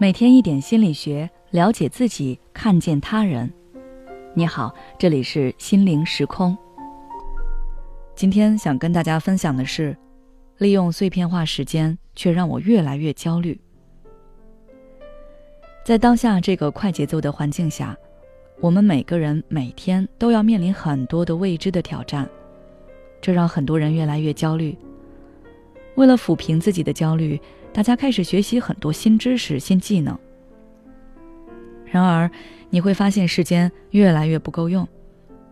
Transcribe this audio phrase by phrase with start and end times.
[0.00, 3.52] 每天一点心理学，了解自己，看见他人。
[4.32, 6.56] 你好，这里是心灵时空。
[8.14, 9.96] 今天想跟大家分享的是，
[10.58, 13.60] 利用碎片化时间，却让我越来越焦虑。
[15.84, 17.96] 在当下这个快节奏的环境下，
[18.60, 22.30] 我们每个人每天都要面临很多的未知的挑战，
[23.20, 24.78] 这让很多人越来越焦虑。
[25.96, 27.40] 为了抚平自己的焦虑。
[27.72, 30.18] 大家开始学习很多新知识、新技能。
[31.84, 32.30] 然而，
[32.70, 34.86] 你会发现时间越来越不够用，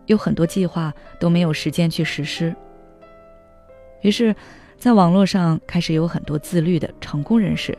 [0.05, 2.55] 有很多计划都没有时间去实施。
[4.01, 4.35] 于是，
[4.77, 7.75] 在网络上开始有很多自律的成功人士，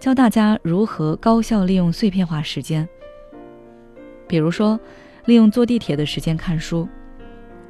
[0.00, 2.88] 教大家如何高效利用碎片化时间。
[4.26, 4.78] 比如说，
[5.26, 6.88] 利用坐地铁的时间看书，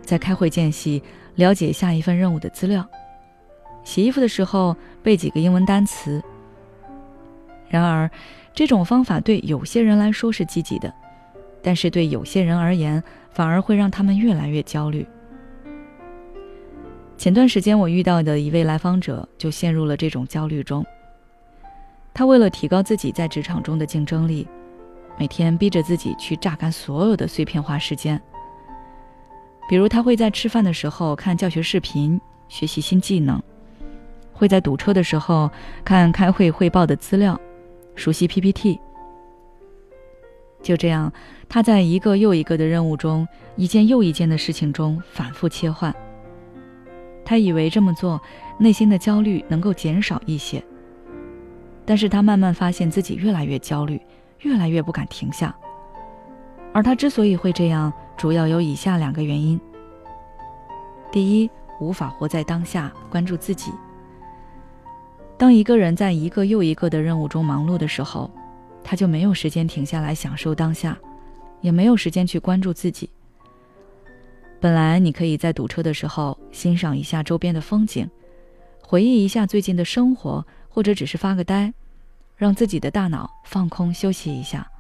[0.03, 1.03] 在开会间隙
[1.35, 2.89] 了解下一份任务的资料。
[3.85, 6.23] 洗衣服的时候背几个英文单词。
[7.69, 8.11] 然而，
[8.53, 10.93] 这种方法对有些人来说是积极的，
[11.63, 15.07] 但是对有些人而言，反而会让他们越来越焦虑。
[17.17, 20.85] 前段时间我遇到的一位来访者就陷入了这种焦虑中。
[22.13, 24.49] 他为了提高自己在职场中的竞争力，
[25.17, 28.21] 每天逼着自己去榨干所有的碎片化时间。
[29.69, 33.41] 比如，他会在吃饭的时候看教学视频，学习新技能。
[34.41, 35.51] 会在堵车的时候
[35.85, 37.39] 看开会汇报的资料，
[37.95, 38.81] 熟悉 PPT。
[40.63, 41.13] 就这样，
[41.47, 45.95] 他在一个又一个的任务中，一件又一件的事情中反复切换。
[47.23, 48.19] 他以为这么做，
[48.59, 50.65] 内心的焦虑能够减少一些。
[51.85, 54.01] 但是他慢慢发现自己越来越焦虑，
[54.39, 55.55] 越来越不敢停下。
[56.73, 59.61] 而他之所以会这样，主要有以下两个原因：
[61.13, 63.71] 第一，无法活在当下，关注自己。
[65.41, 68.31] 当一个人在一个又一个的任务中忙碌的时候，
[68.85, 70.95] 他就没有时间停下来享受当下，
[71.63, 73.09] 也没有时间去关注自己。
[74.61, 78.07] 本来你可以在堵车的时候欣赏一下周边的风景，
[78.83, 81.73] 回忆一下最近的生活，或者只是发个呆，
[82.37, 84.71] 让自己的大脑放空休息一下。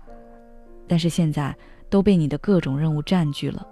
[0.87, 1.56] 但是现在
[1.88, 3.66] 都被你的各种任务占据了。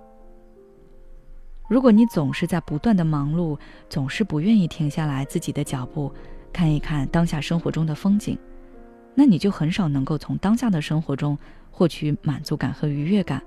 [1.69, 3.59] 如果你总是在不断的忙碌，
[3.91, 6.11] 总是不愿意停下来自己的脚步。
[6.53, 8.39] 看一看当下生活中的风景，
[9.15, 11.39] 那你就很少能够从当下的生活中
[11.71, 13.43] 获取满足感和愉悦感。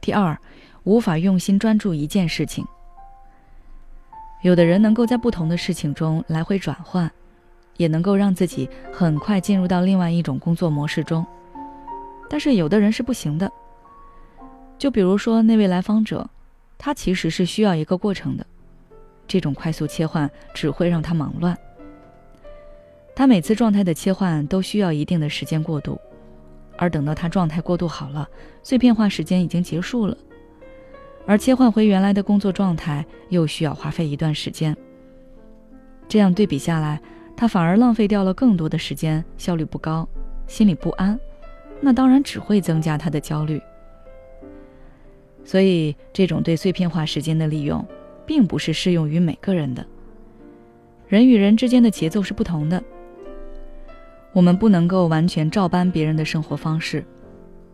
[0.00, 0.38] 第二，
[0.84, 2.64] 无法用心专注一件事情。
[4.42, 7.10] 有的人能够在不同的事情中来回转换，
[7.78, 11.24] 也能够让自己很快进入到另外一种工作模式中，
[12.28, 13.50] 但是有的人是不行的。
[14.76, 16.28] 就比如说那位来访者，
[16.76, 18.46] 他其实是需要一个过程的。
[19.26, 21.56] 这种快速切换只会让他忙乱。
[23.14, 26.00] 他每次状态的切换都需要一定的时间过渡，
[26.76, 28.28] 而等到他状态过渡好了，
[28.62, 30.16] 碎片化时间已经结束了，
[31.26, 34.76] 而切换回原来的工作状态又需要花费一段时间。
[36.08, 37.00] 这样对比下来，
[37.36, 40.08] 他反而浪费掉了更多的时间，效率不高，
[40.46, 41.18] 心里不安，
[41.80, 43.62] 那当然只会增加他的焦虑。
[45.44, 47.86] 所以，这种对碎片化时间的利用。
[48.26, 49.84] 并不是适用于每个人的。
[51.06, 52.82] 人与人之间的节奏是不同的，
[54.32, 57.04] 我们不能够完全照搬别人的生活方式，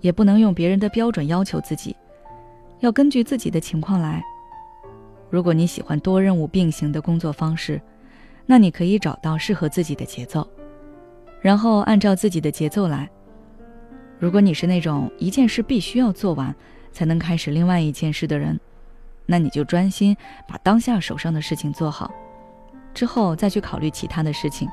[0.01, 1.95] 也不能用别人的标准要求自己，
[2.81, 4.23] 要根据自己的情况来。
[5.31, 7.81] 如果你喜欢多任务并行的工作方式，
[8.47, 10.47] 那你可以找到适合自己的节奏，
[11.41, 13.09] 然后按照自己的节奏来。
[14.19, 16.55] 如果你是那种一件事必须要做完
[16.93, 18.59] 才能开始另外一件事的人，
[19.31, 20.17] 那你就专心
[20.49, 22.11] 把当下手上的事情做好，
[22.93, 24.69] 之后再去考虑其他的事情，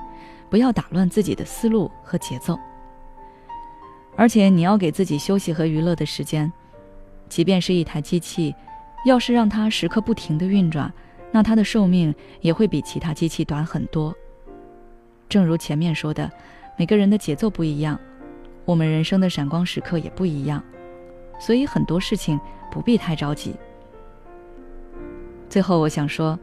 [0.50, 2.58] 不要打乱自己的思路和节奏。
[4.16, 6.52] 而且你要给自己休息和娱乐的时间，
[7.30, 8.56] 即便是一台机器，
[9.06, 10.92] 要是让它时刻不停的运转，
[11.32, 14.12] 那它的寿命也会比其他机器短很多。
[15.30, 16.32] 正如前面说的，
[16.78, 18.00] 每个人的节奏不一样，
[18.66, 20.64] 我们人生的闪光时刻也不一样，
[21.40, 22.40] 所以很多事情
[22.72, 23.56] 不必太着急。
[25.50, 26.38] 最后，我想说，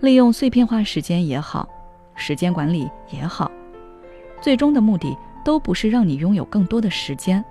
[0.00, 1.68] 利用碎片化时间也好，
[2.14, 3.50] 时间管理也好，
[4.40, 7.44] 最终的目的都不是让你拥有更多的时间，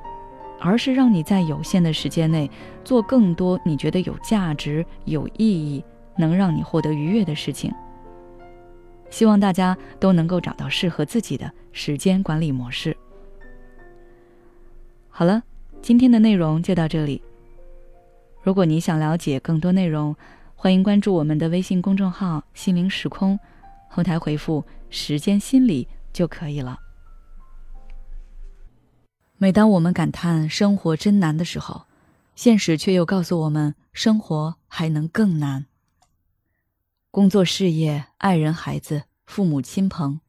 [0.60, 2.50] 而是让你在有限的时间内
[2.84, 5.84] 做更多你觉得有价值、有意义、
[6.16, 7.74] 能让你获得愉悦的事情。
[9.10, 12.96] 希望大家都能够找到适合自己的时间管理模式。
[15.10, 15.44] 好了，
[15.82, 17.22] 今天的内容就到这里。
[18.42, 20.16] 如果你想了解更多内容，
[20.58, 23.38] 欢迎关注我们的微信公众号“心灵时空”，
[23.92, 26.80] 后台回复“时间心理”就可以了。
[29.38, 31.86] 每当我们感叹生活真难的时候，
[32.36, 35.66] 现实却又告诉我们，生活还能更难。
[37.12, 40.22] 工作、事业、爱人、孩子、父母亲朋，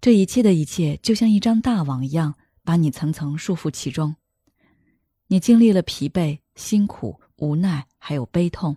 [0.00, 2.34] 这一切的一切，就像一张大网一样，
[2.64, 4.16] 把你层层束缚其中。
[5.28, 8.76] 你经历了疲惫、辛苦、无奈，还有悲痛。